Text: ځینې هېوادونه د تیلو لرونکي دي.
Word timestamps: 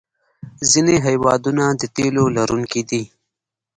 ځینې 0.71 0.95
هېوادونه 1.05 1.63
د 1.79 1.81
تیلو 1.95 2.23
لرونکي 2.37 2.81
دي. 2.89 3.03